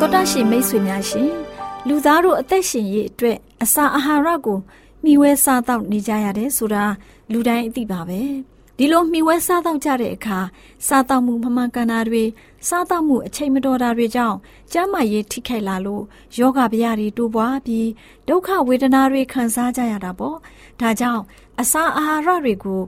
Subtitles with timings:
[0.04, 1.30] ော်တာရှင်မိတ်ဆွေများရှင်
[1.88, 4.58] လူသားတို့အသက်ရှင်ရေးအတွက်အစာအာဟာရကို
[5.04, 6.84] မျှဝဲစားတော့နေကြရတယ်ဆိုတာ
[7.32, 8.20] လူတိုင်းအသိပါပဲ
[8.76, 10.38] ဒီလိုမျှဝဲစားတော့ကြတဲ့အခါ
[10.86, 12.24] စားတော့မှုမမှန်ကန်တာတွေ
[12.68, 14.36] စားတော့မှုအချိန်မတော်တာတွေကြောင့်
[14.72, 16.02] ကျန်းမာရေးထိခိုက်လာလို့
[16.38, 17.88] ယောဂဗျာတွေတိုးပွားပြီး
[18.28, 20.36] ဒုက္ခဝေဒနာတွေခံစားကြရတာပေါ့
[20.80, 21.22] ဒါကြောင့်
[21.60, 22.80] အစာအာဟာရတွေကို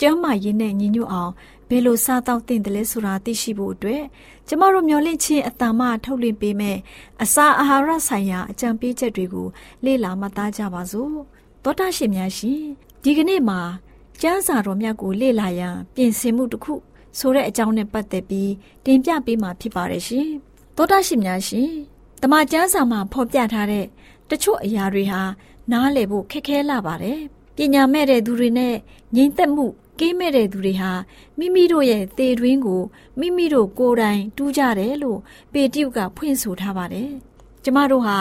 [0.00, 1.32] ကျန်းမာရေးနဲ့ညီညွတ်အောင်
[1.68, 4.02] ဘယ်လိုစားတော့သင့်တယ်လဲဆိုတာသိရှိဖို့အတွက်
[4.48, 6.78] ကျမတို့မျှဝင့်ခြင်းအတ္တမထုတ်လင်းပေးမယ်
[7.22, 9.46] အစာအာဟာရဆိုင်ရာအကြံပေးချက်တွေကို
[9.84, 11.12] လေ့လာမှတ်သားကြပါစို့
[11.62, 12.62] သောတာရှင်များရှင်
[13.02, 13.60] ဒီကနေ့မှာ
[14.20, 16.74] ကျမ်းစာတော်မြတ်ကိုလေ့လာရန်ပြင်ဆင်မှုတစ်ခု
[17.18, 18.52] ဆိုတဲ့အကြောင်းနဲ့ပတ်သက်ပြီး
[18.84, 20.28] တင်ပြပေးမှာဖြစ်ပါတယ်ရှင်
[20.76, 21.70] သောတာရှင်များရှင်
[22.22, 23.86] တမန်ကျမ်းစာမှာဖော်ပြထားတဲ့
[24.30, 25.22] တချို့အရာတွေဟာ
[25.72, 27.20] နားလည်ဖို့ခက်ခဲလာပါတယ်
[27.56, 28.74] ပညာမဲ့တဲ့သူတွေနဲ့
[29.14, 29.66] ငြိမ်သက်မှု
[29.98, 30.92] ကင်းမဲ့တဲ့သူတွေဟာ
[31.38, 32.82] မိမိတို့ရဲ့သေတွင်းကို
[33.20, 35.18] မိမိတို့ကိုယ်တိုင်တူးကြတယ်လို့
[35.52, 37.10] ပေတရုကဖွင့်ဆိုထားပါတယ်။
[37.64, 38.18] ကျမတို့ဟာ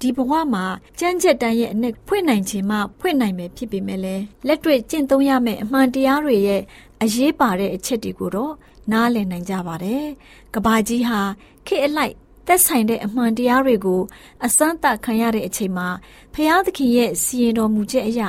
[0.00, 0.64] ဒီဘဝမှာ
[0.98, 6.62] ကြမ်းကြက်တမ်းရဲ့အနဲ့ဖွင့်နိုင်ခြင်းမှဖွင့်နိုင်မယ်ဖြစ်ပေမဲ့လည်းလက်တွေ့ကျင့်သုံးရမယ့်အမှန်တရားတွေရဲ့
[7.02, 8.54] အရေးပါတဲ့အချက်တွေကိုတော့
[8.92, 10.04] နားလည်နိုင်ကြပါတယ်။
[10.54, 11.20] ကဘာကြီးဟာ
[11.66, 12.14] ခေတ်အလိုက်
[12.46, 14.00] သက်ဆိုင်တဲ့အမှန်တရားတွေကို
[14.44, 15.88] အစမ်းသတ်ခံရတဲ့အချိန်မှာ
[16.34, 18.20] ဖျားသခင်ရဲ့စီရင်တော်မူချက်အရ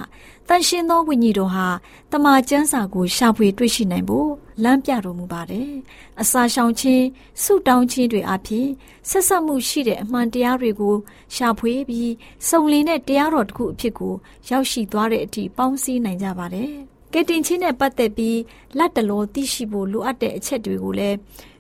[0.48, 1.68] တန်ရှင်းသောဝိညာဉ်တော်ဟာ
[2.12, 4.30] တမန်ကျမ်းစာကိုရှာဖွေတွေ့ရှိနိုင်ဖို့
[4.64, 5.72] လမ်းပြတော်မူပါတယ်။
[6.22, 7.06] အစာရှောင်ခြင်း
[7.44, 8.68] ဆုတောင်းခြင်းတွေအပြင်
[9.10, 10.96] ဆက်ဆက်မှုရှိတဲ့အမှန်တရားတွေကို
[11.36, 12.12] ရှာဖွေပြီး
[12.48, 14.14] စုံလင်တဲ့တရားတော်တစ်ခုအဖြစ်ကို
[14.50, 16.72] ရောက်ရှိသွားတဲ့အထိပေါင်းစည်းနိုင်ကြပါတယ်။
[17.14, 18.40] ကယ်တင်ခြင်းနဲ့ပတ်သက်ပြီး
[18.78, 21.18] လက်တလောသိရှိဖို့လိုအပ်တဲ့အချက်တွေကိုလည်း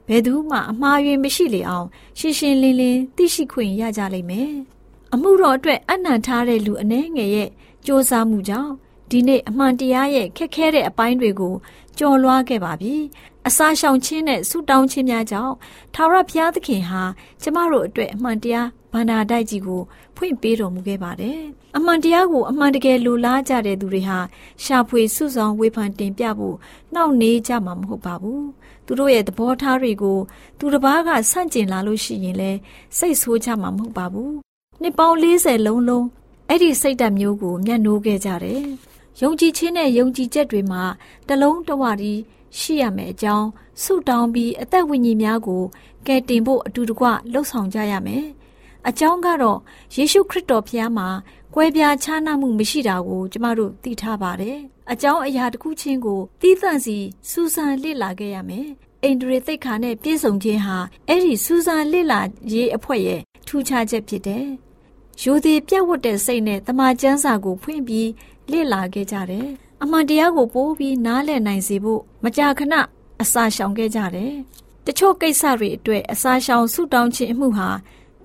[0.07, 1.87] ဘယ်သူမှအမှားယွင်းမရှိလေအောင်
[2.19, 4.51] ရှင်းရှင်းလင်းလင်းသိရှိခွင့်ရကြလိမ့်မယ်။
[5.13, 7.49] အမှုတော်အတွက်အနံ့ထားတဲ့လူအနှဲငယ်ရဲ့
[7.85, 8.71] စ조사မှုကြောင့်
[9.11, 11.55] ဒီနေ့အမှန်တရားရဲ့ခက်ခဲတဲ့အပိုင်းတွေကို
[11.97, 12.95] ကျော်လွှားခဲ့ပါပြီ။
[13.47, 15.53] အစာရှောင်ခြင်းနဲ့ဆူတောင်းခြင်းများကြောင့်
[15.93, 17.03] ထာဝရဘုရားသခင်ဟာ
[17.41, 19.81] ကျမတို့အတွက်အမှန်တရားဗန္နာတိုက်ကြီးကို
[20.15, 21.39] ဖွင့်ပေးတော်မူခဲ့ပါတယ်။
[21.77, 24.19] အမှန်တရားကိုအမှန်တကယ်လိုလားကြတဲ့သူတွေဟာ
[24.63, 26.55] ရှာဖွေစုဆောင်ဝေဖန်တင်ပြဖို့
[26.93, 28.41] နှောင့်နှေးကြမှာမဟုတ်ပါဘူး။
[28.85, 30.19] သူတို့ရဲ့သဘောထားတွေကို
[30.59, 32.59] သူတစ်ပါးကဆန့်ကျင်လာလို့ရှိရင်လည်း
[32.97, 34.31] စိတ်ဆိုးကြမှာမဟုတ်ပါဘူး။
[34.81, 36.05] နှစ်ပေါင်း40လုံးလုံး
[36.53, 38.63] အဲ့ဒီစိတ်ဓာတ်မျိုးကိုမျက်နှိုးခဲ့ကြတယ်။
[39.21, 40.83] ယုံကြည်ခြင်းနဲ့ယုံကြည်ချက်တွေမှာ
[41.27, 42.13] တလုံးတဝတီ
[42.57, 43.47] ရှိရမယ်အကြောင်း
[43.81, 45.63] ဆုတောင်းပြီးအသက်ဝိညာဉ်များကို
[46.07, 48.25] ကယ်တင်ဖို့အတူတကွလှုပ်ဆောင်ကြရမယ်။
[48.87, 49.59] အကြောင်းကတော့
[49.95, 51.07] ယေရှုခရစ်တော်ဖခင်မှာ
[51.55, 54.57] ကွဲပြားခြားနားမှုမရှိတာကိုကျမတို့သိထားပါတယ်။
[54.91, 56.97] အကြောင်းအရာတစ်ခုချင်းကိုသီးသန့်စီ
[57.29, 58.67] စူးစမ်းလေ့လာခဲ့ရမယ်။
[59.03, 60.77] အိန္ဒြေသိက္ခာနဲ့ပြည့်စုံခြင်းဟာ
[61.07, 62.19] အဲ့ဒီစူးစမ်းလေ့လာ
[62.51, 64.47] ရေးအဖွဲ့ရဲ့ထူးခြားချက်ဖြစ်တယ်။
[65.19, 68.09] ရိုသေပြတ်ဝတ်တဲ့စိတ်နဲ့တမန်ကျမ်းစာကိုဖွင့်ပြီး
[68.51, 69.47] လေ့လာခဲ့ကြတယ်။
[69.83, 72.73] အမှန်တရားကိုပိုးပြီးနားလည်နိုင်စေဖို့မကြာခဏ
[73.21, 74.33] အစာရှောင်ခဲ့ကြတယ်။
[74.85, 77.69] တချို့ကိစ္စတွေအတွက်အစာရှောင်ဆုတောင်းခြင်းအမှုဟာ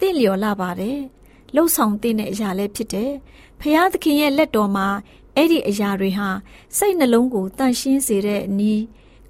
[0.00, 0.98] တင့်လျော်လာပါတယ်။
[1.54, 3.12] လှုပ်ဆောင်တဲ့အရာလည်းဖြစ်တယ်။
[3.60, 4.88] ဖျားသခင်ရဲ့လက်တော်မှာ
[5.36, 6.28] အဲ့ဒီအရာတွေဟာ
[6.76, 8.82] စိတ်နှလုံးကိုတန့်ရှင်းစေတဲ့နီး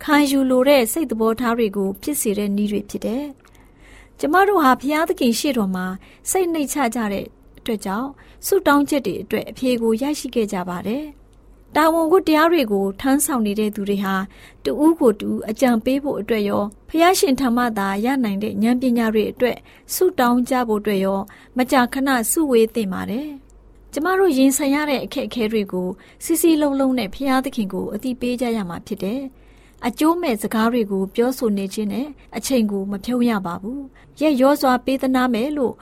[0.02, 3.24] ခံယူလိုတဲ့စိတ်သဘောထားတွေကိုဖြစ်စေတဲ့နီးတွေဖြစ်တယ်။
[4.18, 5.86] ကျမတို့ဟာဘုရားသခင်ရှေ့တော်မှာ
[6.30, 7.26] စိတ်နှိတ်ချကြတဲ့
[7.66, 8.08] အတွက်ကြောင့်
[8.46, 11.04] ဆုတောင်းချက်တွေအတွက်အဖြေကိုရရှိခဲ့ကြပါတယ်။
[11.76, 14.14] တာဝန်ဝတ္တရားတွေကိုထမ်းဆောင်နေတဲ့သူတွေဟာ
[14.64, 19.56] တူဦးကိုတူအကြံပေးဖို့အတွက်ရောဖျားရှင်ထမသာရနိုင်တဲ့ဉာဏ်ပညာတွေအတွက်
[19.94, 21.20] ဆုတောင်းကြဖို့အတွက်ရော
[21.56, 23.28] မကြာခဏစုဝေးသင့်ပါတယ်။
[23.92, 25.88] ကျမတို့ရင်ဆိုင်ရတဲ့အခက်အခဲတွေကို
[26.24, 29.20] စီစီလုံးလုံးနဲ့ဖျားသခင်ကိုအတိပေးကြရမှာဖြစ်တယ်။
[29.86, 33.80] အကျိုးမဲ့စကားတွေကိုပြောဆိုနေခြင်းနဲ့အချိန်ကိုမဖြုံးရပါဘူး။
[34.20, 35.74] ရဲ့ရောစွာပေးသနာမယ်လို့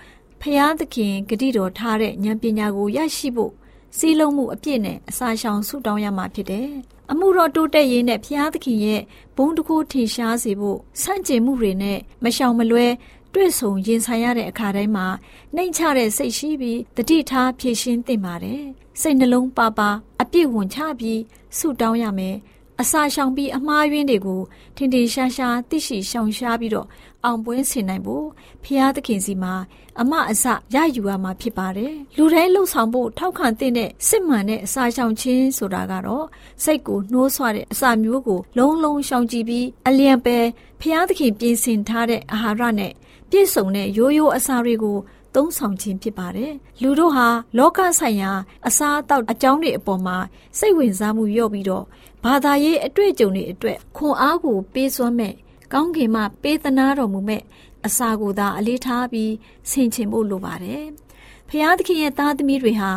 [0.47, 3.53] ဖျားသခင်ဂတိတော်ထားတဲ့ဉာဏ်ပညာကိုရရှိဖို့
[3.97, 6.69] စီးလုံးမှုအပြည့်နဲ့အစာရှောင်ဆုတောင်းရမှာဖြစ်တယ်။
[7.11, 9.01] အမှုတော်တိုးတက်ရေးနဲ့ဘုရားသခင်ရဲ့
[9.37, 12.87] ဘုန်းတကူထင်ရှားစေဖို့ဆန့်ကျင်မှုတွေနဲ့မရှောင်မလွဲ
[13.35, 15.07] တွေ့ဆုံရင်ဆိုင်ရတဲ့အခါတိုင်းမှာ
[15.55, 18.63] နှိမ်ချတဲ့စိတ်ရှိပြီးတတိထားဖြည့်ရှင်းသင့်ပါတယ်။
[19.01, 19.91] စိတ်နှလုံးပါပါ
[20.23, 21.21] အပြည့်ဝင်ချပြီး
[21.59, 22.37] ဆုတောင်းရမယ်။
[22.81, 24.41] အစာရှောင်ပြီးအမှားယွင်းတွေကို
[24.77, 26.89] ထင်ထင်ရှားရှားသိရှိရှောင်ရှားပြီးတော့
[27.25, 28.27] အောင်ပွဲဆင်နိုင်ဖို့
[28.65, 29.55] ဖျားသခင်စီမှာ
[30.01, 30.45] အမအစ
[30.75, 36.27] ရယူရမှာဖြစ်ပါတယ်လူတိုင်းလှုပ်ဆောင်ဖို့ထောက်ခံတဲ့စစ်မှန်တဲ့အစာရှောင်ခြင်းဆိုတာကတော့
[36.65, 40.39] စိတ်ကိုနှိုးဆွတဲ့အစာမျိုးကိုလုံးလုံးရှောင်ကြည့်ပြီးအလျံပဲ
[40.81, 42.93] ဖျားသခင်ပြင်ဆင်ထားတဲ့အာဟာရနဲ့
[43.31, 44.99] ပြည့်စုံတဲ့ရိုးရိုးအစာတွေကို
[45.35, 46.53] သုံးဆောင်ခြင်းဖြစ်ပါတယ်။
[46.83, 48.33] လူတို့ဟာလောကဆိုင်ရာ
[48.67, 50.17] အစားအသောက်အကြောင်းတွေအပေါ်မှာ
[50.59, 51.85] စိတ်ဝင်စားမှုလျော့ပြီးတော့
[52.25, 55.35] ဘာသာရေးအတွေ့အကြုံတွေအတွက်ခွန်အားကိုပေးစွမ်းမဲ့
[55.73, 57.43] ကောင်းကင်မှပေးသနာတော်မူမဲ့
[57.87, 59.33] အစာကိုသာအလေးထားပြီး
[59.71, 60.85] ဆင်ခြင်ဖို့လိုပါတယ်။
[61.49, 62.91] ဖျားသခင်ရဲ့သားသမီးတွေဟာ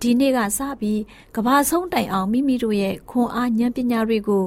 [0.00, 1.00] ဒီနေ့ကစပြီး
[1.34, 4.44] ကဘာဆုံးတိုင်အောင်မိမိတို့ရဲ့ခွန်အားဉာဏ်ပညာတွေကို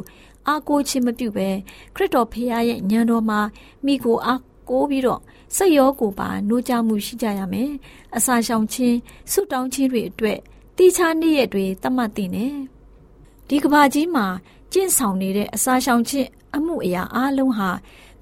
[0.47, 1.49] အားကိုးခြင်းမပြုဘဲ
[1.95, 3.39] ခရစ်တော်ဖခင်ရဲ့ဉာဏ်တော်မှာ
[3.85, 5.21] မိကိုအားကိုးပြီးတော့
[5.55, 7.71] စိတ်ရောကိုယ်ပါနှိုးကြမှုရှိကြရမယ်။
[8.15, 8.97] အစာရှောင်ခြင်း
[9.31, 10.39] ဆုတောင်းခြင်းတွေအတွက်
[10.77, 12.55] တိချာနေ့ရက်တွေသတ်မှတ်တင်တယ်။
[13.47, 14.25] ဒီကဘာကြီးမှာ
[14.71, 17.69] ကျင့်ဆောင်နေတဲ့အစာရှောင်ခြင်းအမှုအရာအလုံးဟာ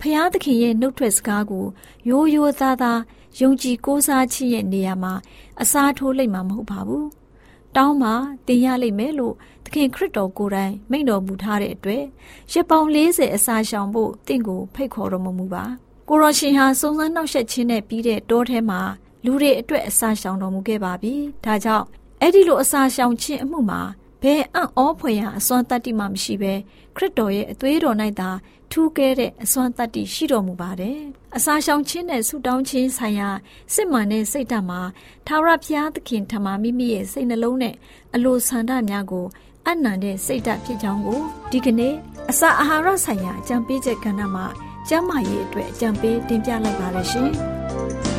[0.05, 1.65] ဖျားသခင်ရဲ့နှုတ်ထွက်စကားကို
[2.09, 2.99] ရိုးရိုးသားသား
[3.39, 5.13] ယုံကြည်ကိုးစားခြင်းရဲ့နေရာမှာ
[5.61, 7.05] အစားထိုးလိုက်မှာမဟုတ်ပါဘူး။
[7.75, 8.13] တောင်းမှာ
[8.47, 9.35] တင်ရလိမ့်မယ်လို့
[9.65, 12.03] သခင်ခရစ်တော်ကိုယ်တိုင်မိန့်တော်မူထားတဲ့အတွက်
[12.51, 15.63] ရက်ပေါင်း40အစာရှောင်ဖို့တင့်ကိုဖိတ်ခေါ်တော်မူပါ။
[16.09, 18.81] ကိုရောရှင်ဟာစုံစမ်းနှောက်ယှက်ခြင်းနဲ့ပြီးတဲ့တောထဲမှာ
[19.25, 21.13] လူတွေအတွက်အစာရှောင်တော်မူခဲ့ပါပြီ။
[21.45, 21.85] ဒါကြောင့်
[22.21, 23.81] အဲ့ဒီလိုအစာရှောင်ခြင်းအမှုမှာ
[24.23, 26.53] ဘယ်အံ့ဩဖွယ်ရာအစွမ်းတတ္တိမှမရှိဘဲ
[26.95, 28.29] ခရစ်တော်ရဲ့အသွေးတော်၌သာ
[28.71, 30.99] ထူးကဲတဲ့အစွမ်းတတ္တိရှိတော်မူပါတယ်။
[31.37, 33.29] အစာရှောင်ခြင်းနဲ့ဆုတောင်းခြင်းဆိုင်ရာ
[33.73, 34.81] စစ်မှန်တဲ့စိတ်ဓာတ်မှာ
[35.27, 37.75] ထာဝရဘုရားသခင်ထံမှာမိမိရဲ့စိတ်နှလုံးနဲ့
[38.15, 39.25] အလိုဆန္ဒများကို
[39.67, 41.19] အနန္တတဲ့စိတ်ဓာတ်ဖြစ်ကြောင်းကို
[41.51, 41.93] ဒီကနေ့
[42.31, 44.45] အစာအာဟာရဆိုင်ရာအကြံပေးချက်ကဏ္ဍမှာ
[44.89, 47.31] ကျမ်းမာရေးအတွက်အကြံပေးတင်ပြလိုက်ပါရရှင်။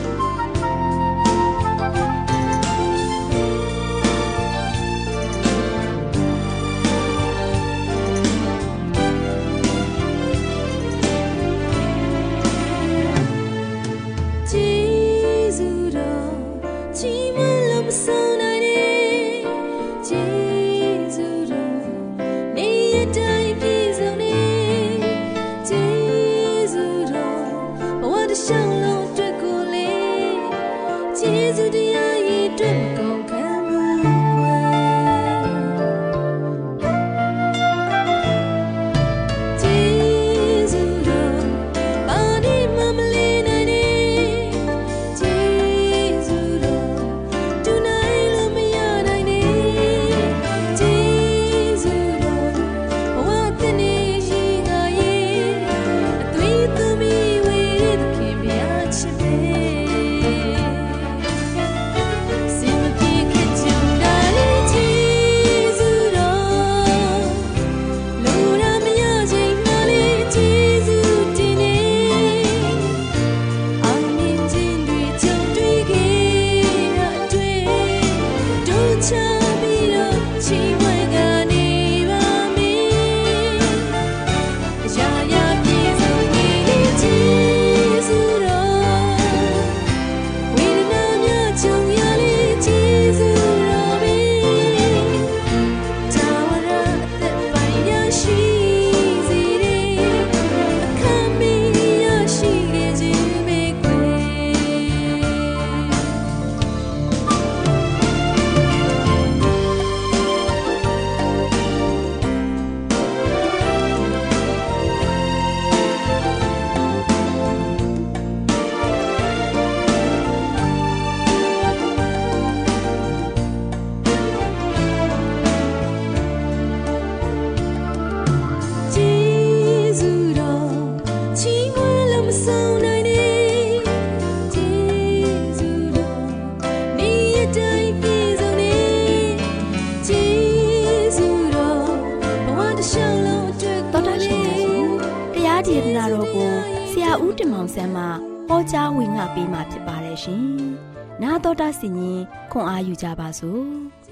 [151.22, 152.18] 나တော်တာစီရင်
[152.52, 153.64] ခွန်အားယူကြပါစို့။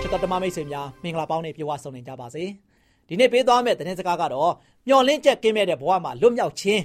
[0.00, 2.44] ချစ်တော်ဓမ္မမိတ်ဆွေများမင်္ဂလာပေါင်းနဲ့ပြေဝဆုံနေကြပါစေ
[3.08, 4.52] ဒီနေ့ပေးသွားမယ့်သတင်းစကားကတော့
[4.88, 6.82] မျော်လင့်ချက်ကင်းမဲ့တဲ့ဘဝမှာလွတ်မြောက်ခြင်း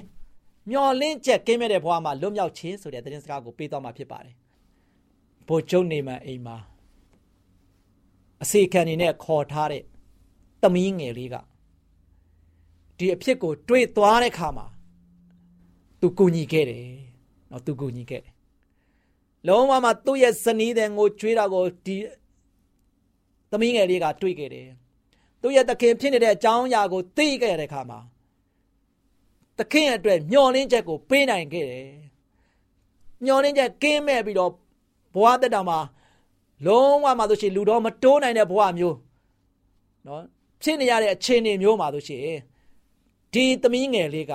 [0.70, 4.34] မျော်လင့်ချက်ကင်းမဲ့တဲ့ဘဝမှာလွတ်မြောက်ခြင်းဆိုတဲ့သတင်းစကားကိုပေးသွားမှာဖြစ်ပါတယ်
[5.48, 6.56] ဘိုလ်ချုပ်နေမှအိမ်မှာ
[8.42, 9.82] အစီခံနေနဲ့ခေါ်ထားတဲ့
[10.62, 11.36] သမီးငယ်လေးက
[12.98, 14.66] ဒီအဖြစ်ကို တွေးသွားတဲ့ခါမှာ
[16.00, 16.86] သူကူညီခဲ့တယ်
[17.50, 18.32] နော်သူကူညီခဲ့တယ်
[19.48, 21.96] လုံးဝမှသူ့ရဲ့ဇနီးတဲ့ငိုကြွေးတာကိုဒီ
[23.50, 24.68] သမီးငယ်လေးကတွေးခဲ့တယ်
[25.40, 28.00] သူ့ရဲ့တခင်ဖြစ်နေတဲ့အကြောင်းအရာကိုသိခဲ့တဲ့ခါမှာ
[29.58, 31.88] သခင်အတွက်မျောလင်းချက်ကိုပေးနိုင်ခဲ့တယ်
[33.24, 34.52] မျောလင်းချက်ကင်းမဲ့ပြီးတော့
[35.14, 35.78] ဘဝတက်တာမှာ
[36.66, 38.96] လုံးဝမှဆိုရှင်လူတော်မတိုးနိုင်တဲ့ဘဝမျိုး
[40.06, 40.22] နော်
[40.62, 42.22] ဖြစ်နေရတဲ့အခြေအနေမျိုးမှာဆိုရှင်
[43.34, 44.32] ဒီသမီးငယ်လေးက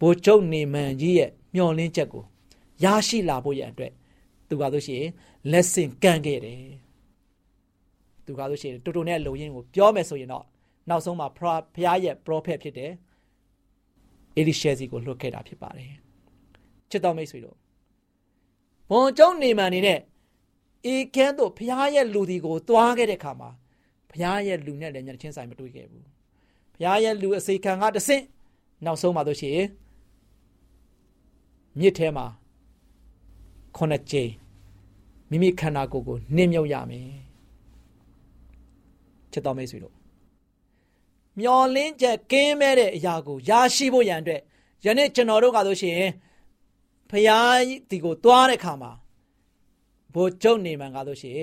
[0.00, 2.24] ဘိုလ်ချုပ်နေမန်ကြီးရဲ့မျောလင်းချက်ကို
[2.84, 3.92] ရရှိလာဖို့ရန်အတွက်
[4.48, 5.04] သူကဆိုရှင်
[5.50, 6.62] လက်ဆင့်ကမ်းခဲ့တယ်
[8.26, 10.44] သူကဆိုရှင်တူတူနဲ့လုံရင်းကိုပြောမယ်ဆိုရင်တော့
[10.88, 11.28] နောက်ဆုံးမှာ
[11.74, 12.92] ဖျားရဲ့ prophet ဖြစ်တယ်
[14.36, 15.92] အေလိရှဲစီကိုလွှတ်ခဲ့တာဖြစ်ပါတယ်
[16.90, 17.56] ချစ်တော်မိတ်ဆွေတို့
[18.90, 20.00] ဘုံကျုံနေမှန်နေတဲ့
[20.86, 23.50] အေကန်းတို့ဖျားရဲ့လူဒီကို သွားခဲ့တဲ့ခါမှာ
[24.12, 26.06] ဖျားရဲ့လူနဲ့လည်းညချင်းဆိုင်မတွေ့ခဲ့ဘူး
[26.82, 28.24] ဖျားရဲ့လူအစိခံကတဆင့်
[28.84, 29.68] နောက်ဆုံးမှာတို့ရှိရင်
[31.78, 32.26] မြစ်ထဲမှာ
[33.76, 34.32] ခုနှစ်ကြိမ်
[35.30, 37.08] မိမိခန္ဓာကိုယ်ကိုနှင်းမြုပ်ရမယ်
[39.32, 39.94] ချစ်တော်မိတ်ဆွေတို့
[41.38, 44.40] မျောလင်းချက်ကင်းမဲ့တဲ့အရာကိုရရှိဖို့ရန်အတွက်
[44.84, 46.00] ယနေ့ကျွန်တော်တို့ကဆိုရှင်
[47.10, 47.58] ဖျား
[47.90, 48.92] ဒီကိုသွားတဲ့ခါမှာ
[50.14, 51.42] ဘိုလ်ချုပ်နေမှန်ကားဆိုရှင်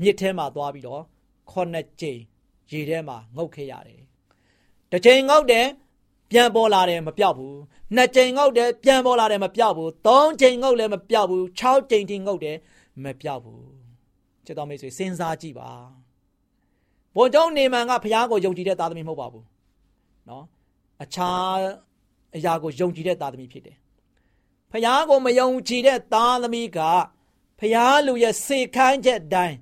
[0.00, 1.02] မြစ်ထဲမှာသွားပြီးတော့
[1.50, 2.20] ခုနှစ်ကြိမ်
[2.70, 4.02] ရေထဲမှာငုတ်ခဲ့ရတယ်။
[4.92, 5.66] တစ်ချိန်ငုတ်တယ်
[6.30, 7.54] ပြန်ပေါ်လာတယ်မပြောက်ဘူး။
[7.94, 12.56] နှစ်ကြိမ်ငုတ်တယ်ပြန်ပေါ်လာတယ်မပြောက်ဘူး။သုံးကြိမ်ငုတ်လည်းမပြောက်ဘူး။၆ကြိမ်ထိငုတ်တယ်
[13.04, 13.62] မပြောက်ဘူး။
[14.44, 15.70] ချစ်တော်မိတ်ဆွေစဉ်းစားကြည့်ပါ။
[17.16, 19.44] ဘုံကျောင်းနေမှန်ကဘုရားကိုယုံကြည်တဲ့သားသမီးမဟုတ်ပါဘူး။
[20.28, 20.44] နော်။
[21.02, 21.58] အခြား
[22.36, 23.76] အရာကိုယုံကြည်တဲ့သားသမီးဖြစ်တယ်။
[24.70, 26.78] ဘုရားကိုမယုံကြည်တဲ့သားသမီးက
[27.58, 29.56] ဖျားလူရဲ့စေခိုင်းချက်တိုင်း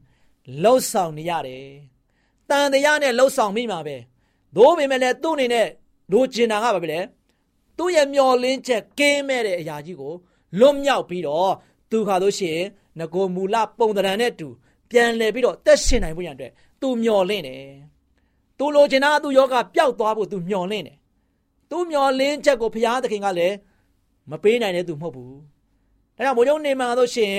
[0.63, 1.67] လှုပ်ဆောင်နေရတယ်။
[2.51, 3.97] တန်တရားနဲ့လှုပ်ဆောင်မိမှာပဲ။
[4.57, 5.69] သို့ပေမဲ့လည်းသူ့အနေနဲ့
[6.13, 7.01] လိုချင်တာကဘာပဲလဲ။
[7.79, 10.13] သူ့ရဲ့မျောလင်းချက်ကင်းမဲ့တဲ့အရာကြီးကို
[10.59, 11.53] လွတ်မြောက်ပြီးတော့
[11.91, 12.67] သူခါလို့ရှိရင်
[12.99, 14.49] ငကိုမူလပုံတရံနဲ့တူ
[14.91, 17.63] ပြန်လဲပြီးတော့တက်ရှင်နိုင်ဖို့ရန်အတွက်သူမျောလင့်တယ်။
[18.59, 20.97] သူလိုချင်တာသူယောဂပျောက်သွားဖို့သူမျောလင့်တယ်။
[21.71, 23.55] သူမျောလင်းချက်ကိုဘုရားသခင်ကလည်း
[24.31, 25.33] မပေးနိုင်တဲ့သူမဟုတ်ဘူး။
[26.17, 27.37] ဒါကြောင့်ဘုန်းကြီးနေမှာဆိုရှင်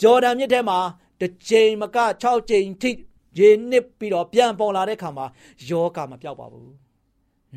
[0.00, 0.78] ဂျော်ဒန်မြစ်ထဲမှာ
[1.20, 2.90] တစ်ချိန်မက6ချိန်ထိ
[3.38, 5.26] ရေနစ်ပြီးတော့ပြန်ပေါ်လာတဲ့ခါမှာ
[5.68, 6.72] ယောဂမပြောက်ပါဘူး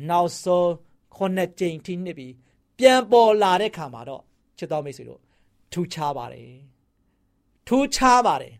[0.08, 0.66] နောက်ဆုံး
[1.16, 2.32] 9ချိန်ထိနစ်ပြီး
[2.78, 4.22] ပြန်ပေါ်လာတဲ့ခါမှာတော့
[4.58, 5.20] ချစ်တော်မိတ်ဆွေတို့
[5.72, 6.50] ထူးခြားပါတယ်
[7.68, 8.54] ထူးခြားပါတယ်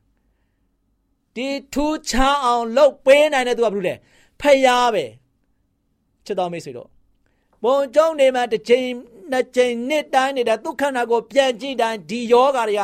[1.37, 3.95] ဒီထူးခြားအောင်လုပ်ပေးနိုင်တဲ့သူကဘာလို့လဲ
[4.41, 5.05] ဖယားပဲ
[6.25, 6.89] ချစ်တော်မိတ်ဆွေတို့
[7.65, 8.87] ဘုံကျုံနေမှာတစ်ချိန်
[9.31, 12.83] နှစ်ချိန်နှစ်တိုင်းနေတဲ့ဒုက္ခနာကိုပြန်ကြည့်တိုင်းဒီယောဂါတွေက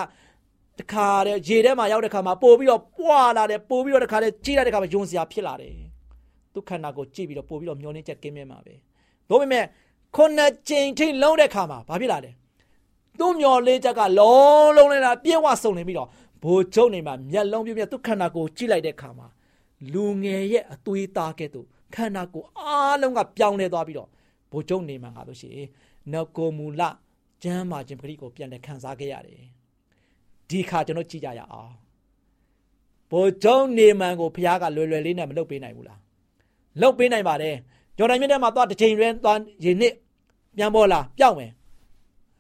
[0.79, 5.73] တခါတဲ့ရေထဲမှာရောက်တဲ့ခါမှာပို့ပြီးတော့ပွာလာတယ်ပို့ပြီးတော့တခါတဲ့ကြီးလိုက်တဲ့ခါမှာယွန်စရာဖြစ်လာတယ်
[6.55, 8.75] ဒုက္ခနာကိုကြည့်ပြီးတော့ပို့ပြီးတော့မျောနှင်းချက်ကင်းမြဲမှာပဲ
[9.29, 9.65] ဒါပေမဲ့
[10.17, 12.31] ခုနှစ်ကြိမ်ထိလုံးတဲ့ခါမှာဘာဖြစ်လာလဲ
[13.19, 16.09] သူ့မျောလေးချက်ကလုံးလုံးလေးလာပြည့်ဝစုံနေပြီးတော့
[16.43, 19.27] ဘိုးချုပ်နေမှာမျက်လုံးပြည့်ပြည့်ဒုက္ခနာကိုကြည့်လိုက်တဲ့ခါမှာ
[19.93, 24.09] လူငယ်ရဲ့အသွေးသားကဲ့သို့ခန္ဓာကိုယ်အားလုံးကပြောင်းလဲသွားပြီးတော့
[24.53, 25.69] ဘိုးချုပ်နေမှာငါလို့ရှိရင်
[26.13, 26.83] နကိုမူလ
[27.43, 29.43] ကျမ်းမာခြင်းပရိကိုပြန်လဲခံစားခဲ့ရတယ်
[30.51, 31.73] ဒီခါကျွန်တော်ကြည့်ကြရအောင်
[33.11, 36.01] ဘိုလ်ချုပ်နေမန်ကိုဖះကလွယ်လွယ်လေးနဲ့မလုပ်ပေးနိုင်ဘူးလား
[36.83, 37.57] လုပ်ပေးနိုင်ပါတယ်
[37.97, 39.95] ဂျော်ဒန်မြစ်ထဲမှာသွားတစ်ချိန်ရဲသွားရေနစ်
[40.57, 41.51] ပြန်ပေါ်လာပျောက်မယ်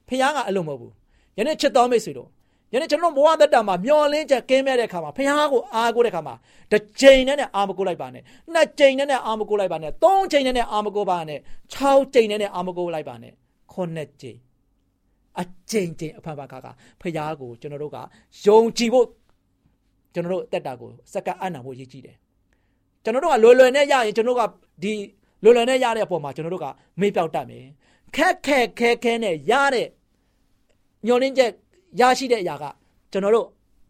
[0.09, 0.93] ဖះကအလုံးမဟုတ်ဘူး
[1.39, 2.29] ယနေ့ချစ်တော်မိတ်ဆွေတို့
[2.73, 6.35] ယနေ့ကျွန်တော်ဘဝသက်တာမှာမျောလင်းချက်ကင်းမဲ့တဲ့ခါမှာဖះကိုအားကိုးတဲ့ခါမှာ
[6.73, 11.39] တစ်ချိန်နဲ့နဲ့အားမကိုးလိုက်ပါနဲ့နှစ်ချိန်နဲ့နဲ့အားမကိုးလိုက်ပါနဲ့သုံးချိန်နဲ့နဲ့အားမကိုးပါနဲ့
[11.75, 11.81] ၆
[12.15, 13.33] ချိန်နဲ့နဲ့အားမကိုးလိုက်ပါနဲ့
[13.73, 14.39] ခုနှစ်ချိန်
[15.41, 17.99] အကျဉ်းချင်းအဖန်ဖန်ခါခါဖရာကိုကျွန်တော်တို့က
[18.45, 19.07] ယုံကြည်ဖို့
[20.15, 22.17] ကျွန်တော်တို့အသက်တာကိုစက္ကန့်အံ့နာဖို့ရည်ကြည်တယ်
[23.05, 24.51] ကျွန်တော်တို့ကလွယ်လွယ်နဲ့ရရင်ကျွန်တော်တို့က
[24.83, 24.93] ဒီ
[25.43, 26.67] လွယ်လွယ်နဲ့ရတဲ့အပေါ်မှာကျွန်တော်တို့က
[27.01, 27.65] မေ့ပြောက်တတ်မယ်
[28.17, 29.89] ခက်ခက်ခဲခဲနဲ့ရတဲ့
[31.07, 31.51] ညှော်လင်းချက်
[32.01, 32.65] ရရှိတဲ့အရာက
[33.13, 33.47] ကျွန်တော်တို့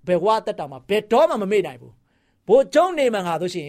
[0.07, 1.95] ဘယ်ဝါတက်တာမှာဘယ်တော့မှမမေ့နိုင်ဘူး
[2.49, 3.67] ဘိုးကျုံနေမှငါဆိုရှင်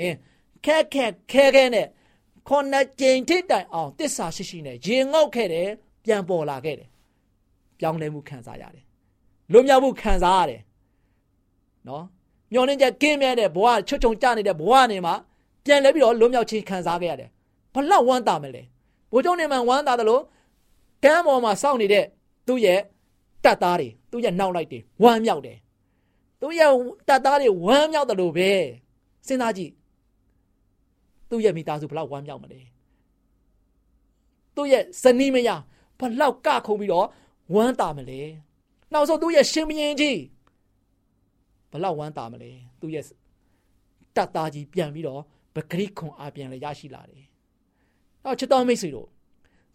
[0.65, 1.87] ခက်ခက်ခဲခဲနဲ့
[2.47, 5.69] ခုနှစ်ကြိမ်ထိတိုင်အောင်တစ္ဆာရှိရှိနဲ့ရေငုတ်ခဲ့တယ်
[6.05, 6.87] ပြန်ပေါ်လာခဲ့တယ်
[7.79, 8.83] ပြောင်းလဲမှုခံစားရတယ်
[9.51, 10.61] လွတ်မြောက်မှုခံစားရတယ်
[11.87, 12.03] နော်
[12.51, 15.15] မျောလင်းချက်ကင်းမြဲတဲ့ဘဝချွတ်ချုံကြနေတဲ့ဘဝနေမှာ
[15.65, 17.29] ပြန်လဲပြီးတော့လွတ်မြောက်ခြင်းခံစားခဲ့ရတယ်
[17.73, 18.63] ဘလောက်ဝမ်းသာမလဲ
[19.11, 20.23] ဘိုးချုပ်နေမှဝမ်းသာတယ်လို့
[21.03, 22.05] ကမ်းပေါ်မှာစောင့်နေတဲ့
[22.47, 22.79] သူ့ရဲ့
[23.43, 25.57] တပ်သားတွေသူ့ရဲ့နောက်လိုက်တွေဝမ်းမြောက်တယ်
[26.41, 26.71] သူ့ရဲ့
[27.07, 28.49] တပ်သားတွေဝမ်းမြောက်တယ်လို့ပဲ
[29.27, 29.71] စဉ်းစားကြည့်
[31.29, 32.59] သူ့ရဲ့မိသားစုဘလောက်ဝမ်းမြောက်မလဲ
[34.55, 35.61] သူ့ရဲ့ဇနီးမယား
[35.99, 37.07] ဘလောက်ကခုံပြီးတော့
[37.53, 38.21] ဝမ်းသာမလဲ
[38.93, 40.19] နောက်ဆုံးသူ့ရဲ့ရှင်မင်းကြီး
[41.71, 43.03] ဘလောက်ဝမ်းသာမလဲသူ့ရဲ့
[44.15, 45.21] တတ်သားကြီးပြန်ပြီးတော့
[45.55, 47.23] ပဂရိခွန်အားပြန်လည်းရရှိလာတယ်။
[48.23, 49.07] နောက်ချစ်တော်မိတ်ဆွေတို့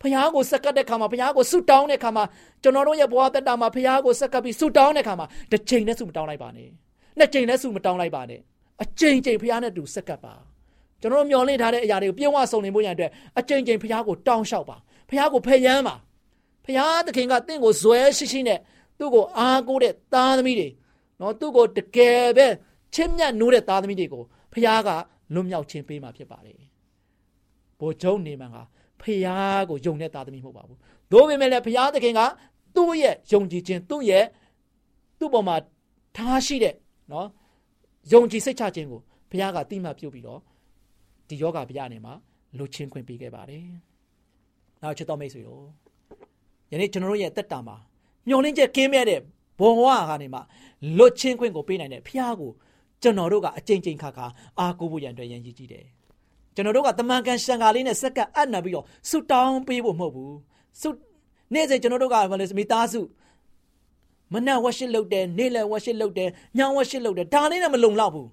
[0.01, 2.25] ဖခင်ကိုစက္ကပ်တဲ့ခါမှာဖခင်ကိုဆုတောင်းတဲ့ခါမှာ
[2.63, 6.69] ကျွန်တော်တို့ရဲ့ဘဝတက်တာမှာဖခင်ကိုစက္ကပ်ပြီးဆုတောင်းတဲ့ခါမှာတစ်ချိန်နဲ့ဆုမတောင်းလိုက်ပါနဲ့။
[7.19, 8.41] နှစ်ချိန်နဲ့ဆုမတောင်းလိုက်ပါနဲ့။
[8.83, 10.35] အချိန်ချိန်ဖခင်နဲ့တူစက္ကပ်ပါ။
[11.01, 14.77] ကျွန်တော်တို့မျှော်လင့်ထားတဲ့အရာတွေကိုပြည့်ဝစုံလင်ဖို့ရန်အတွက်အချိန်ချိန်ဖခင်ကိုတောင်းလျှောက်ပါ။
[15.09, 15.97] ဖခင်ကိုဖယမ်းပါ။
[16.65, 18.59] ဖခင်သခင်ကတင့်ကိုဇွဲရှိရှိနဲ့
[18.99, 20.69] သူ့ကိုအားကိုးတဲ့သားသမီးတွေ
[21.21, 22.47] နော်သူ့ကိုတကယ်ပဲ
[22.95, 24.91] ချစ်မြတ်နိုးတဲ့သားသမီးတွေကိုဖခင်က
[25.35, 26.59] လွတ်မြောက်ခြင်းပေးမှာဖြစ်ပါတယ်။
[27.81, 28.59] ဘိုလ်ချုပ်နေမှန်က
[29.01, 29.21] ဖခင်
[29.71, 30.79] ကိုယုံတဲ့သားသမီးမဟုတ်ပါဘူး။
[31.13, 32.21] သို့ပေမဲ့လည်းဖခင်သခင်က
[32.77, 34.25] သူ့ရဲ့ယုံကြည်ခြင်းသူ့ရဲ့
[35.19, 35.57] သူ့ပေါ်မှာ
[36.17, 36.75] ထားရှိတဲ့
[37.13, 37.29] နော်
[38.13, 39.01] ယုံကြည်စိတ်ချခြင်းကို
[39.31, 40.41] ဘုရားကတိမှတ်ပြုပြီးတော့
[41.29, 42.15] ဒီယောဂဘုရားနေမှာ
[42.59, 43.67] လွတ်ချင်းခွင့်ပေးခဲ့ပါတယ်။
[44.83, 45.65] နောက်ချစ်တော်မိတ်ဆွေတို့
[46.73, 47.77] ယနေ့ကျွန်တော်တို့ရဲ့တက်တာမှာ
[48.29, 49.21] မျောလင်းချက်ကင်းမဲ့တဲ့
[49.61, 50.41] ဘုံဝါကနေမှ
[50.99, 52.51] လွတ်ချင်းခွင့်ကိုပေးနိုင်တဲ့ဘုရားကို
[53.03, 54.27] ကျွန်တော်တို့ကအကြိမ်ကြိမ်ခါခါ
[54.59, 55.85] အားကိုးဖို့ရန်အတွက်ရန်ရည်ကြည့်တယ်
[56.55, 60.37] ကျွန်တော်တို့ကတမန်ကန်ရှံကာလေးနဲ့စက္ကအပ်နပ်ပြီးတော့ဆုတောင်းပေးဖို့မဟုတ်ဘူး
[60.81, 60.89] ဆု
[61.55, 63.01] နေ့စဉ်ကျွန်တော်တို့ကဘာလဲမိသားစု
[64.33, 68.29] မနက်ဝရှိလုပ်တယ်နေ့လယ်ဝရှိလုပ်တယ်ညဝရှိလုပ်တယ်ဒါလေးနဲ့မလုံလောက်ဘူး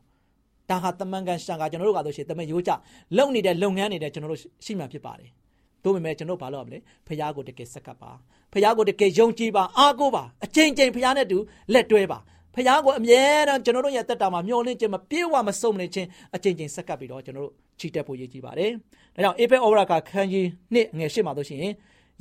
[0.70, 2.72] ဒါဟာတမန်ကန်ရှံကာကျွန်တော်တို့ကဆိုရှင်တမန်ရိုးကြ
[3.18, 5.47] လုံနေတဲ့လုပ်ငန်းနေတဲ့ကျွန်တော်တို့ရှိမှဖြစ်ပါတယ်တို့
[5.84, 8.12] ပေမဲ့ကျွန်တော်ဘာလုပ်ရမလဲဖះကိုတကယ်စက္ကပ်ပါ
[8.54, 11.38] ဖះကိုတကယ်ယုံကြည်ပါအားကိုးပါအချိန်ချင်းဖះနဲ့တူ
[11.74, 12.20] လက်တွဲပါ
[12.54, 18.72] ဖခင်ကိုအမြဲတမ်းကျွန်တော်တို့ရဲ့တက်တာမှာမျောလင့်ခြင်းမပြေဝမစုံလင်ခြင်းအကျဉ်းချင်းဆက်ကပ်ပြီးတော့ကျွန်တော်တို့ချီတက်ဖို့ရည်ကြည်ပါတယ်။
[19.16, 21.74] ဒါကြောင့်အေဖဲဩဝါဒကခန်းကြီးနှစ်ငယ်ရှစ်မှာတို့ရှိရင်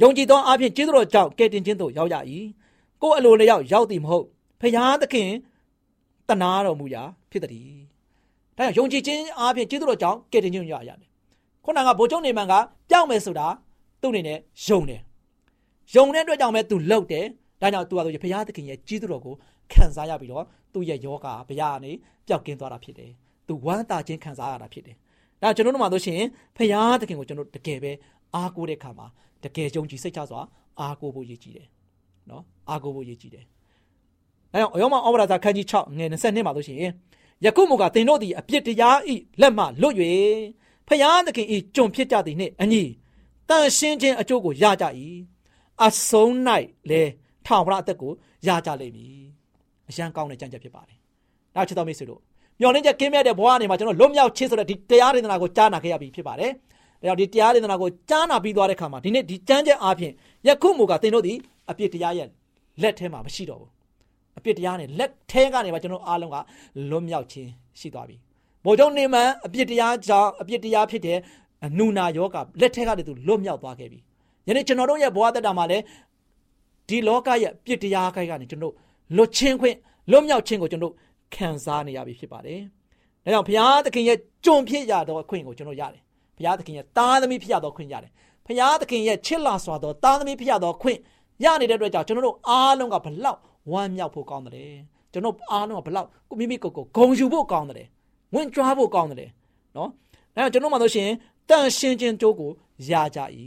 [0.02, 2.16] ယုံကြည်သောအဖြစ်ကျေးဇူးတော်ကြောင့်ကယ်တင်ခြင်းသို့ရောက်ရ၏။
[3.02, 4.26] ကိုယ်အလိုလျောက်ရောက်သည်မဟုတ်
[4.60, 5.30] ဖခင်သခင်
[6.28, 7.70] တနာတော်မူရာဖြစ်သည်။
[8.56, 11.08] ဒါကြောင့်ယုံကြည်ခြင်းအဖြစ်ကျေးဇူးတော်ကြောင့်ကယ်တင်ခြင်းရရတယ်။
[11.66, 12.54] ခုနကဘိုးကျုံနေမှန်က
[12.90, 13.46] ပြောင်းမယ်ဆိုတာ
[14.02, 15.00] သူ့အနေနဲ့ယုံတယ်။
[15.94, 17.24] ယုံတဲ့အတွက်ကြောင့်ပဲသူလှုပ်တယ်။
[17.62, 19.34] ဒါကြောင့်သူကဆိုဘုရားသခင်ရဲ့ကျေးဇူးတော်ကို
[19.72, 21.92] ခံစားရပြီးတော့သူ့ရဲ့ယောဂဘုရားကနေ
[22.26, 23.10] ပျောက်ကင်းသွားတာဖြစ်တယ်။
[23.46, 24.96] သူဝမ်းသာခြင်းခံစားရတာဖြစ်တယ်။
[25.42, 26.20] ဒါကျွန်တော်တို့မှဆိုရှင်
[26.56, 27.92] ဘုရားသခင်ကိုကျွန်တော်တကယ်ပဲ
[28.34, 29.06] အားကိုးတဲ့ခါမှာ
[29.44, 30.40] တကယ်ယုံကြည်စိတ်ချစွာ
[30.80, 31.68] အားကိုးဖို့ရည်ကြည်တယ်။
[32.30, 33.44] နော်အားကိုးဖို့ရည်ကြည်တယ်။
[34.52, 36.78] အဲကြောင့်အယောမဩဝါဒစာခန်းကြီး6ငယ်22မှာဆိုရှင်
[37.44, 39.96] ယခုမူကသင်တို့သည်အပြစ်တရားဤလက်မှလွတ်၍
[40.88, 42.82] ဖျားသခင်ဤကြုံဖြစ်ကြသည်နှင့်အညီ
[43.48, 44.84] တန်ရှင်းခြင်းအကျိုးကိုရကြ၏
[45.84, 46.30] အဆုံး၌
[46.90, 47.02] လေ
[47.46, 48.12] ထောင်ဖရအသက်ကို
[48.46, 49.26] ရကြလိမ့်မည်
[49.88, 50.98] အရန်ကောင်းတဲ့ကြံကြက်ဖြစ်ပါတယ်။
[51.54, 52.20] ဒါချစ်တော်မိတ်ဆွေတို့
[52.60, 56.50] မျော်လင့်ချက်ကင်းမြတ်တဲ့ဘဝနေမှာကျွန်တော်လွတ်မြောက်ခြင်းဆိုတဲ့ဒီတရားဒေသနာကိုကြားနာခဲ့ရပြီဖြစ်ပါတယ်။
[57.00, 60.12] ဒါကြောင့်ဒီတရားဒေသနာကိုကြားနာပြီးသွားတဲ့ခါမှာဒီနေ့ဒီကြမ်းချက်အားဖြင့်
[60.46, 61.32] ယခုမူကသင်တို့ဒီ
[61.70, 62.28] အပြစ်တရားရဲ့
[62.82, 63.70] လက်ထဲမှာမရှိတော့ဘူး။
[64.38, 66.36] အပြစ်တရားနဲ့လက်ထဲကနေမှကျွန်တော်အားလုံးက
[66.90, 68.16] လွတ်မြောက်ခြင်းရှိသွားပြီ။
[68.66, 71.18] ဘို့ကြောင့်နေမှအပြစ်တရားကြောင့်အပြစ်တရားဖြစ်တဲ့
[71.78, 73.98] နူနာယောဂလက်ထဲကနေသူလွတ်မြောက်သွားခဲ့ပြီ။
[74.48, 75.84] ယနေ့ကျွန်တော်တို့ရဲ့ဘဝတက်တာမှာလည်း
[76.88, 78.74] ဒီလောကရဲ့ပြစ်တရားခိုက်ကနေကျွန်တော်
[79.16, 79.76] လွတ်ချင်းခွင့်
[80.10, 80.94] လွတ်မြောက်ခြင်းကိုကျွန်တော်
[81.34, 82.60] ခံစားနေရပြီဖြစ်ပါတယ်။
[83.24, 86.02] ဒါကြောင့်ဘုရားသခင်ရဲ့ကြုံဖြစ်ရသောအခွင့်ကိုကျွန်တော်ရတယ်။
[86.36, 88.10] ဘုရားသခင်ရဲ့သားသမီးဖြစ်ရသောခွင့်ရတယ်။
[88.46, 90.98] ဘုရားသခင်ရဲ့ချစ်လာစွာသောသားသမီးဖြစ်ရသောခွင့်
[91.44, 93.38] ရနေတဲ့အတွက်ကြောင့်ကျွန်တော်တို့အားလုံးကဘလောက်
[93.72, 94.72] ဝမ်းမြောက်ဖို့ကောင်းတယ်။
[95.12, 97.88] ကျွန်တော်အားလုံးကဘလောက်ကိုမိမိကိုယ်ကိုဂုံယူဖို့ကောင်းတယ်။
[98.36, 99.30] ဝင်ကြွားဖို့ကောင်းတယ်
[99.76, 99.90] နော်။
[100.36, 101.08] ဒါကြောင့်ကျွန်တော်မှဆိုရှင်
[101.50, 102.50] တန်ရှင်းခြင်းကြိုးကို
[102.90, 103.20] ရကြ၏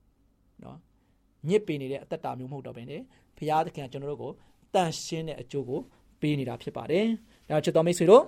[0.62, 0.76] ။နော်။
[1.48, 3.00] ညစ်ပေနေတဲ့အသက်တာမျိုးမဟုတ်တော့ဘဲနဲ့
[3.36, 4.32] ဘုရားသခင်ကကျွန်တော်တို့ကို
[4.74, 5.80] တန်ရှင်းတဲ့အကျိုးကို
[6.20, 7.04] ပေးနေတာဖြစ်ပါတယ်။
[7.48, 8.22] ဒါချစ်တော်မိတ်ဆွေတို့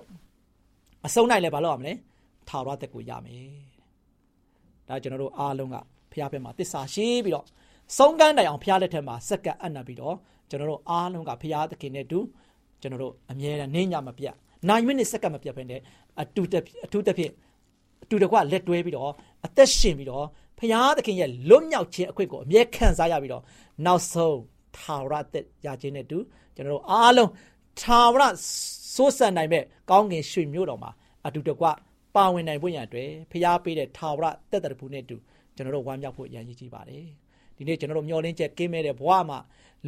[1.05, 1.93] အဆုံးနိုင်လဲဘာလုပ်ရမလဲ။
[2.49, 3.49] ထာဝရသက်ကိုရမယ်။
[4.87, 5.77] ဒါကျွန်တော်တို့အားလုံးက
[6.11, 7.45] ဖះဘက်မှာတစ္ဆာရှိပြီးတော့
[7.97, 10.15] ဆုံးကန်းတိုင်အောင်ဖះလက်ထက်မှာစက္ကန့်အပ်နှံပြီးတော့
[10.49, 12.19] ကျွန်တော်တို့အားလုံးကဖះသခင်နဲ့တူ
[12.81, 14.35] ကျွန်တော်တို့အမြဲတမ်းနေညမပြတ်
[14.69, 15.77] နိုင်မိနစ်စက္ကန့်မပြတ်ဖ ೇನೆ
[16.21, 16.41] အတူ
[16.85, 17.31] အထူးတစ်ဖြစ်
[18.03, 19.11] အတူတကွလက်တွဲပြီးတော့
[19.45, 20.25] အသက်ရှင်ပြီးတော့
[20.59, 23.43] ဖះသခင်ရဲ့လွတ်မြောက်ခြင်းအခွင့်ကိုအမြဲခံစားရပြီးတော့
[23.85, 24.39] နောက်ဆုံး
[24.77, 26.17] ထာဝရသက်ရခြင်းနဲ့တူ
[26.55, 27.29] ကျွန်တော်တို့အားလုံး
[27.81, 28.23] ထာဝရ
[28.95, 30.91] စိုးစံနိုင်မဲ့ကောင်းကင်ရွှေမြို့တော်မှာ
[31.25, 31.65] အတူတကွ
[32.15, 35.15] ပါဝင်နိုင်ဖို့ရန်အတွက်ဖျားပေးတဲ့ထာဝရတက်တရဖူနဲ့တူ
[35.55, 37.05] ကျွန်တော်တို့ဝမ်းမြောက်ဖို့ရန်ရည်ကြီးပါတယ်
[37.55, 39.39] ဒီနေ့ကျွန်တော်တို့မျှော်လင့်ချက်ကင်းမဲ့တဲ့ဘဝမှာ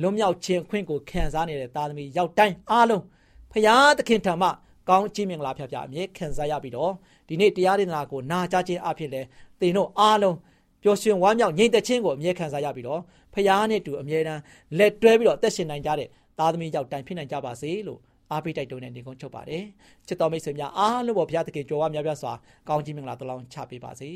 [0.01, 3.03] လွတ်မြောက်ခြင်းခွင့်ကိုခံစားနေတဲ့သားသမီးရောက်တိုင်းအားလုံး
[3.51, 4.49] ဖျားသခင်ထံမှ
[4.89, 6.91] ကောင်းချီးမင်္ဂလာဖျားဖျားအမြဲခံစားရပြီးတော့
[7.27, 9.21] ဒီနေ့တရားဒေသနာကိုနာကြားခြင်းအဖြစ်လဲ
[9.59, 10.35] သင်တို့အားလုံး
[10.83, 13.01] ပျော်ရွှင်ဝမ်းမြောက်ငြိမ်သက်ခြင်းကိုအမြဲခံစားရပြီးတော့
[13.33, 14.41] ဖခင်နဲ့တူအမြဲတမ်း
[14.77, 16.07] လက်တွဲပြီးတော့အသက်ရှင်နိုင်ကြတဲ့
[16.39, 17.99] သားသမီးယောက်တိုင်ဖြစ်နိုင်ကြပါစေလို့
[18.31, 19.63] အားပေးတိုက်တွန်းတဲ့နေကုန်းချုပ်ပါတယ်
[20.07, 22.33] ချစ်တော်မိတ်ဆွေများအားလုံးပေါ်ဘုရားသခင်ကြော်ဝါများပြားစွာ
[22.69, 24.09] ကောင်းချီးမင်္ဂလာတလောင်းချပေးပါစေ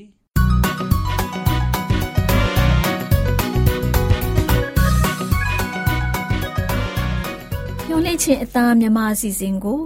[7.88, 9.82] ညှို့လိချင်းအသားမြမအစီအစဉ်ကို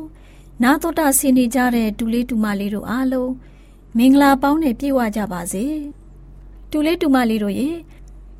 [0.63, 3.32] နာတော်တာဆင်းနေကြတဲ့တူလေးတူမလေးတို့အားလုံး
[3.98, 5.65] မင်္ဂလာပေါင်းနဲ့ပြည့်ဝကြပါစေ
[6.72, 7.70] တူလေးတူမလေးတို့ရေ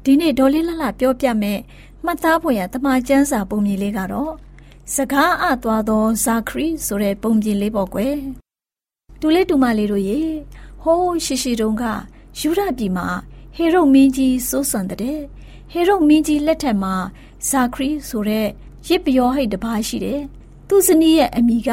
[0.04, 1.60] ဒီနေ့ဒေါ်လေးလှလှပြောပြမယ်
[2.06, 4.34] မှတ်သားဖွယ်ရတမချန်းစာပုံမြင်လေးကတော့
[4.93, 8.17] စကားအသွားသောဇာခရီဆိုတဲ့ပုံပြင်လေးပေါ့ကွယ်
[9.19, 10.19] တူလေးတူမလေးတို့ရေ
[10.82, 11.84] ဟိုးရှိရှိတုန်းက
[12.39, 13.08] ယူရပြည်မှာ
[13.56, 15.19] ဟေရုမင်းကြီးစိုးစံတဲ့
[15.71, 16.95] ဟေရုမင်းကြီးလက်ထက်မှာ
[17.49, 18.47] ဇာခရီဆိုတဲ့
[18.88, 20.21] ရစ်ပျောဟိတ်တစ်ပါးရှိတယ်
[20.67, 21.69] သူ့ဇနီးရဲ့အမိက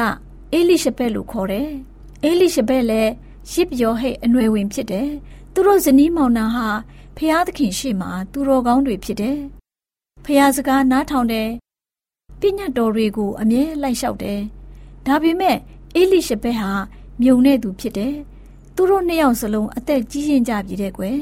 [0.53, 1.69] အေလိရှဘက်လို့ခေါ်တယ်
[2.23, 3.11] အေလိရှဘက်လည်း
[3.51, 5.09] ရစ်ပျောဟိတ်အနွယ်ဝင်ဖြစ်တယ်
[5.53, 6.67] သူတို့ဇနီးမောင်နှံဟာ
[7.17, 9.39] ဖျားသခင်ရှေ့မှာသူတော်ကောင်းတွေဖြစ်တယ်
[10.25, 11.49] ဖျားစကားနားထောင်တယ်
[12.39, 14.39] ပညတ်တော်တွေကိုအမြဲလိုက်လျှောက်တယ်။
[15.05, 15.57] ဒါပေမဲ့
[15.95, 16.71] အေလိရှဘက်ဟာ
[17.21, 18.15] မြုံတဲ့သူဖြစ်တယ်။
[18.75, 21.21] သူတို့နှစ်ယောက်စလုံးအသက်ကြီးရင်ကြပြီတဲ့ကွယ်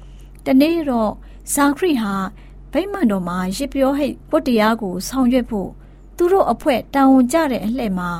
[0.46, 1.12] ။တနေ့တော့
[1.54, 2.14] ဇာခရီဟာ
[2.72, 5.68] ဗိမာန်တော်မှာရစ်ပြောဟိတ်ပုတ်တရားကိုဆောင်ရွက်ဖို့
[6.16, 8.10] သူတို့အဖွဲ့တာဝန်ကျတဲ့အလှည့်မှာ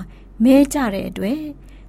[0.44, 1.40] မဲကြတဲ့အတွက်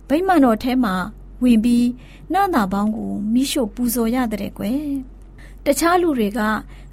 [0.08, 0.96] ဗိမာန်တော်ထဲမှာ
[1.44, 1.88] ဝင်ပြီး
[2.34, 4.84] နန္တာပေါင်းကိုမိရှို့ပူဇော်ရတဲ့ကွယ်။
[5.66, 6.40] တခြားလူတွေက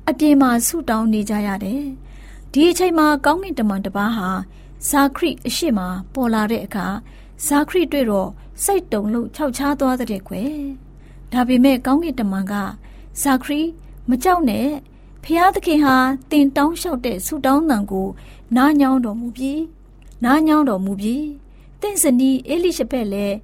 [0.08, 1.82] အပြင်မှာဆုတောင်းနေကြရတယ်။
[2.52, 4.28] ဒီအချိန်မှာကောင်းကင်တမန်တစ်ပါးဟာ
[4.88, 5.80] ဇာခရိအရှိမ
[6.14, 6.86] ပေါ်လာတဲ့အခါ
[7.46, 8.30] ဇာခရိတွေ့တော့
[8.64, 10.54] စိတ်တုန်လို့ခြောက်ခြားသွားတဲ့ကွယ်
[11.32, 12.54] ဒါပေမဲ့ကောင်းကင်တမန်က
[13.22, 13.60] ဇာခရိ
[14.08, 14.68] မကြောက်နဲ့
[15.24, 15.94] ဖျားသခင်ဟာ
[16.30, 18.08] တင်တောင်းလျှောက်တဲ့ဆူတောင်းတန်ကို
[18.56, 19.60] နားညောင်းတော်မူပြီး
[20.24, 21.24] နားညောင်းတော်မူပြီး
[21.80, 23.36] တင့်စနီအေလိရှဘက်လည်း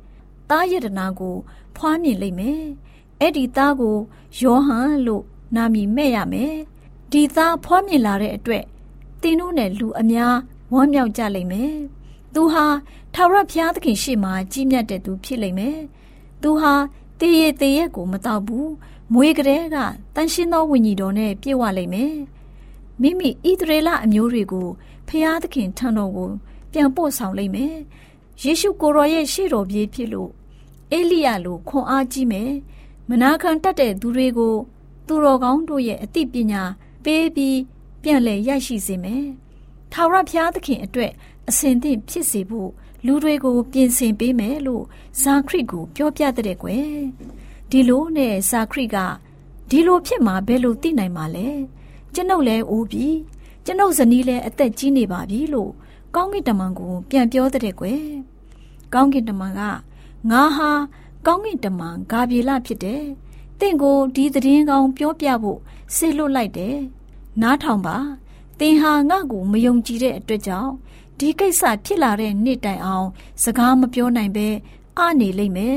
[0.51, 1.37] တားယတနာကို
[1.77, 2.62] ဖွားမြင်လိမ့်မယ်
[3.20, 3.96] အဲ့ဒီသားကို
[4.40, 5.25] ယောဟန်လို့
[5.57, 6.55] နာမည်မဲ့ရမယ်
[7.12, 8.64] ဒီသားဖွားမြင်လာတဲ့အတွက်
[9.22, 10.37] တင်းတို့နဲ့လူအများ
[10.72, 11.75] ဝမ်းမြောက်ကြလိမ့်မယ်။
[12.35, 12.66] သူဟာ
[13.14, 15.79] ထာဝရဘုရားသခင်ရှေ့မှာကြီးမြတ်တဲ့သူဖြစ်လိမ့်မယ်။
[16.42, 16.75] သူဟာ
[17.20, 18.66] တည်ရတည်ရက်ကိုမတော့ဘူး။
[19.12, 19.77] မွေကလေးက
[20.14, 22.14] တန်ရှင်းသောဝိညာဉ်တော်နဲ့ပြည့်ဝလိမ့်မယ်။
[23.03, 24.68] မိမိဣသရေလအမျိုးတွေကို
[25.09, 26.31] ဘုရားသခင်ထံတော်ကို
[26.72, 27.77] ပြန်ပို့ဆောင်လိမ့်မယ်။
[28.42, 30.31] ယေရှုကိုရောရဲ့ရှေ့တော်ပြေးဖြစ်လို့
[30.92, 32.51] အေလိယလိုခွန်အားကြီးမယ်။
[33.09, 34.55] မနာခံတတ်တဲ့သူတွေကို
[35.07, 36.62] သူတော်ကောင်းတို့ရဲ့အသိပညာ
[37.05, 37.59] ပေးပြီး
[38.03, 39.25] ပြန်လည်ရရှိစေမယ်။
[39.92, 41.12] ထာဝရဘုရားသခင်အတွက်
[41.49, 42.70] အစဉ်သင့်ဖြစ်စေဖို့
[43.07, 44.85] လူတွေကိုပြင်ဆင်ပေးမယ်လို့
[45.22, 46.90] ဇာခရစ်ကိုပြောပြတဲ့ကွယ်။
[47.70, 48.96] ဒီလိုနဲ့ဇာခရစ်က
[49.70, 51.49] ဒီလိုဖြစ်မှာဘယ်လိုသိနိုင်မှာလဲ။
[52.14, 53.07] ကျွန်ုပ်လည်းအိုးပြီ။
[53.64, 55.72] ကျွန်ုပ်ဇနီးလည်းအသက်ကြီးနေပါပြီလို့
[56.16, 58.02] ကောင်းကင်တမန်ကို ပြန်ပြောတဲ့ကွယ်။
[58.94, 59.61] ကောင်းကင်တမန်က
[60.31, 60.70] ငါဟာ
[61.26, 63.02] ကောင်းကင်တမန်ဂါပြေလဖြစ်တယ်။
[63.61, 65.61] တင့်ကိုဒီသတင်းကောင်းပြောပြဖို့
[65.94, 66.76] ဆေလွတ်လိုက်တယ်။
[67.42, 67.96] နားထောင်ပါ
[68.59, 70.72] သင်ဟာငါ့ကိုမယုံကြည်တဲ့အတွက်ကြောင့်
[71.18, 73.09] ဒီကိစ္စဖြစ်လာတဲ့နေ့တိုင်အောင်
[73.42, 74.48] စကားမပြောနိုင်ပဲ
[74.98, 75.76] အနေလိမ့်မယ်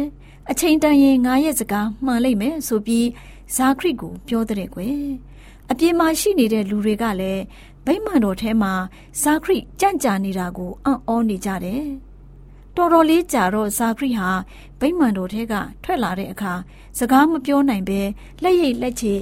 [0.49, 3.07] အချိန်တန်ရင်ငါရဲ့စကားမှန်လိမ့်မယ်ဆိုပြီး
[3.55, 5.01] ဇာခရစ်ကိုပြောတဲ့ကွယ်
[5.71, 7.43] အပြင်မှာရှိနေတဲ့လူတွေကလည်း
[7.89, 8.73] ဗိမာန်တော်ထဲမှာ
[9.21, 11.85] ဇာခရစ်ကြံ့ကြာနေတာကိုအံ့ဩနေကြတယ်
[12.75, 14.31] တော်တော်လေးကြာတော့ဇာခရစ်ဟာ
[14.79, 16.53] ဗိမာန်တော်ထဲကထွက်လာတဲ့အခါ
[16.97, 18.01] စကားမပြောနိုင်ပဲ
[18.43, 19.13] လက်ရိပ်လက်ချေ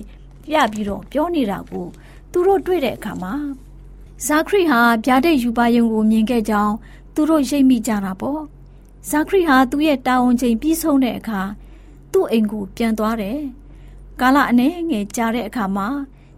[0.46, 1.88] ပြပြီးတော့ပြောနေတာကို
[2.32, 3.34] သူတို့တွေ့တဲ့အခါမှာ
[4.26, 6.76] ဇာခရီဟာဗျာဒိတ်ယူပါယုံကိုမြင်ခဲ့ကြောင်း
[7.16, 8.42] သူတို့ရိပ်မိကြတာပေါ့
[9.10, 11.42] ဇာခရီဟာသူ့ရဲ့တာဝန်ချိန်ပြီးဆုံးတဲ့အခါ
[12.12, 13.40] သူ့အိမ်ကိုပြန်သွားတယ်
[14.22, 15.88] ကာလအနည်းငယ်ကြာတဲ့အခါမှာ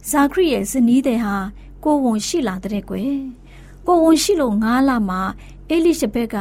[0.09, 1.37] ဇာခရီရဲ့ဇနီးတဲ့ဟာ
[1.83, 3.15] ကိုဝန်ရှိလာတဲ့ကွယ်
[3.87, 5.21] ကိုဝန်ရှိလို့ငားလာမှာ
[5.69, 6.37] အေလိရှဘက်က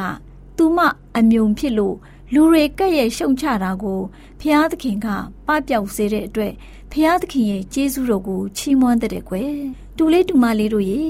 [0.57, 0.79] သူမ
[1.17, 1.95] အမြုံဖြစ်လို့
[2.33, 3.99] လူတွေကဲ့ရဲ့ရှုံချတာကို
[4.39, 5.07] ဖျားသခင်က
[5.47, 6.53] ပပျောက်စေတဲ့အတွက်
[6.91, 9.53] ဖျားသခင်ရဲ့ကျေးဇူးတော်ကိုချီးမွမ်းတဲ့ကွယ်
[9.97, 11.01] တူလေးတူမလေးတို့ရေ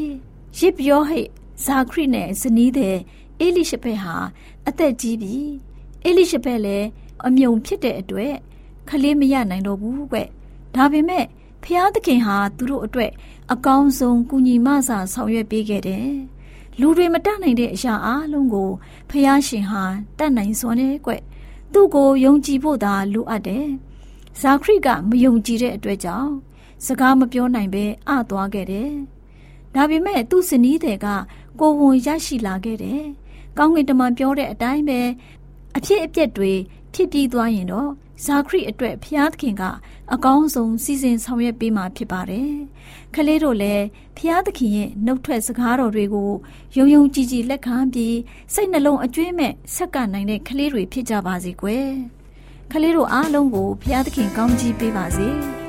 [0.59, 1.29] ရစ်ပြောဟိတ်
[1.65, 2.97] ဇာခရစ်နဲ့ဇနီးတဲ့
[3.39, 4.15] အေလိရှဘက်ဟာ
[4.67, 5.35] အသက်ကြီးပြီ
[6.05, 6.87] အေလိရှဘက်လည်း
[7.25, 8.35] အမြုံဖြစ်တဲ့အတွက်
[8.89, 10.17] ခလေးမရနိုင်တော့ဘူးကွ
[10.75, 11.25] ဒါပေမဲ့
[11.63, 13.11] ဖျားသခင်ဟာသူတို့အတွက်
[13.53, 16.09] အကောင်းဆုံးကူညီမဆာဆောင်ရွက်ပေးခဲ့တယ်
[16.79, 18.69] လူတွေမတတ်နိုင်တဲ့အရာအလုံးကို
[19.09, 19.83] ဖျားရှင်ဟာ
[20.17, 21.11] တတ်နိုင်စွမ်းတယ်ကွ
[21.73, 23.67] သူ့ကိုယုံကြည်ဖို့သာလိုအပ်တယ်
[24.41, 26.33] ဇာခရိကမယုံကြည်တဲ့အတွက်ကြောင့်
[26.85, 28.91] စကားမပြောနိုင်ပဲအသွားခဲ့တယ်။
[29.75, 31.07] ဒါပေမဲ့သူ့ဇနီးတဲ့က
[31.59, 33.03] ကိုဝန်ရရှိလာခဲ့တယ်။
[33.57, 34.99] ကောင်းကင်တမန်ပြောတဲ့အတိုင်းပဲ
[35.77, 36.51] အဖြစ်အပျက်တွေ
[36.93, 37.91] ဖြစ်ပြီးသွားရင်တော့
[38.25, 39.63] ဇာခရိအတွက်ဖျားသခင်က
[40.13, 42.51] အကောင်းဆုံးစီစဉ်ဆောင်ရွက်ပေးမှာဖြစ်ပါတယ်။
[43.15, 43.85] ကလေးတို့လည်း
[44.17, 46.31] ဖျားသခင်ရဲ့နှုတ်ထွက်စကားတော်တွေကို
[46.77, 48.17] ယုံယုံကြည်ကြည်လက်ခံပြီး
[48.53, 51.87] စိတ်နှလုံးအကျွမ်းမဲ့ဆက်ကနိုင်တဲ့ကလေးတွေဖြစ်ကြပါစေကွယ်။
[52.71, 55.29] ကလေးတို့အားလုံးကိုဖျားသခင်ကောင်းချီးပေးပါစေ။